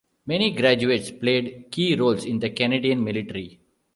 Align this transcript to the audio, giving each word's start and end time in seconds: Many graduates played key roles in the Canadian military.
Many 0.25 0.49
graduates 0.49 1.11
played 1.11 1.65
key 1.69 1.93
roles 1.95 2.25
in 2.25 2.39
the 2.39 2.49
Canadian 2.49 3.03
military. 3.03 3.59